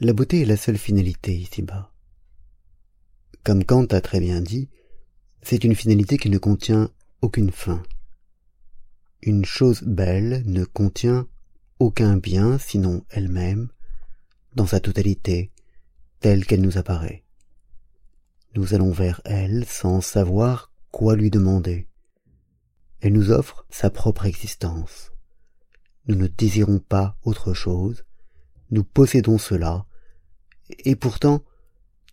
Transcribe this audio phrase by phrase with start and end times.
[0.00, 1.92] La beauté est la seule finalité ici-bas.
[3.44, 4.70] Comme Kant a très bien dit,
[5.42, 6.90] c'est une finalité qui ne contient
[7.20, 7.82] aucune fin.
[9.22, 11.26] Une chose belle ne contient
[11.78, 13.68] aucun bien sinon elle-même,
[14.54, 15.52] dans sa totalité,
[16.20, 17.24] telle qu'elle nous apparaît.
[18.54, 21.88] Nous allons vers elle sans savoir quoi lui demander.
[23.00, 25.12] Elle nous offre sa propre existence.
[26.06, 28.04] Nous ne désirons pas autre chose,
[28.70, 29.86] nous possédons cela,
[30.70, 31.44] et pourtant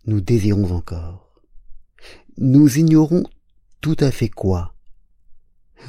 [0.05, 1.41] nous désirons encore.
[2.37, 3.23] Nous ignorons
[3.81, 4.75] tout à fait quoi.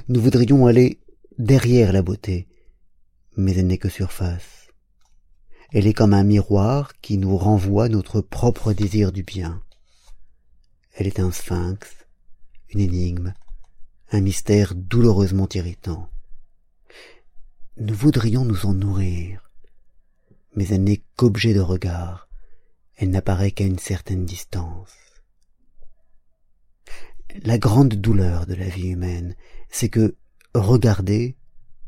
[0.08, 1.00] Nous voudrions aller
[1.38, 2.48] derrière la beauté,
[3.36, 4.68] mais elle n'est que surface.
[5.72, 9.62] Elle est comme un miroir qui nous renvoie notre propre désir du bien.
[10.94, 12.06] Elle est un sphinx,
[12.70, 13.34] une énigme,
[14.10, 16.08] un mystère douloureusement irritant.
[17.76, 19.50] Nous voudrions nous en nourrir,
[20.54, 22.28] mais elle n'est qu'objet de regard,
[22.96, 24.94] elle n'apparaît qu'à une certaine distance.
[27.42, 29.36] La grande douleur de la vie humaine,
[29.68, 30.16] c'est que
[30.54, 31.36] regarder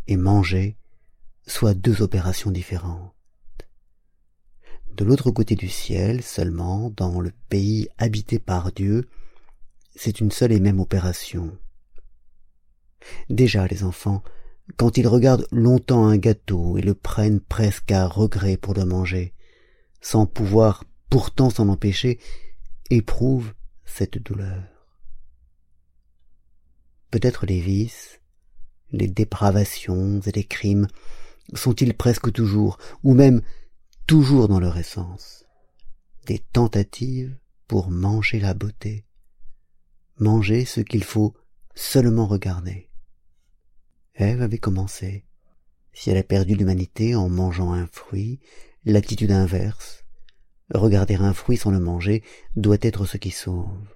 [0.06, 0.77] et manger
[1.48, 3.14] soient deux opérations différentes.
[4.92, 9.08] De l'autre côté du ciel seulement, dans le pays habité par Dieu,
[9.94, 11.56] c'est une seule et même opération.
[13.30, 14.22] Déjà les enfants,
[14.76, 19.34] quand ils regardent longtemps un gâteau et le prennent presque à regret pour le manger,
[20.00, 22.18] sans pouvoir pourtant s'en empêcher,
[22.90, 23.54] éprouve
[23.84, 24.62] cette douleur.
[27.10, 28.20] Peut-être les vices,
[28.90, 30.88] les dépravations et les crimes
[31.54, 33.42] sont-ils presque toujours, ou même
[34.06, 35.44] toujours dans leur essence,
[36.26, 39.06] des tentatives pour manger la beauté,
[40.18, 41.34] manger ce qu'il faut
[41.74, 42.90] seulement regarder?
[44.14, 45.24] Ève avait commencé.
[45.92, 48.40] Si elle a perdu l'humanité en mangeant un fruit,
[48.84, 50.04] l'attitude inverse,
[50.74, 52.22] Regarder un fruit sans le manger
[52.54, 53.88] doit être ce qui sauve.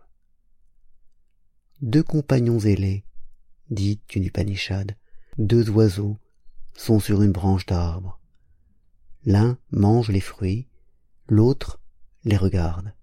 [1.82, 3.04] Deux compagnons ailés,
[3.68, 4.96] dit une Upanishad,
[5.36, 6.18] deux oiseaux,
[6.74, 8.18] sont sur une branche d'arbre.
[9.24, 10.68] L'un mange les fruits,
[11.28, 11.80] l'autre
[12.24, 12.94] les regarde.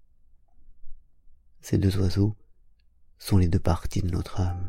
[1.60, 2.36] Ces deux oiseaux
[3.18, 4.68] sont les deux parties de notre âme.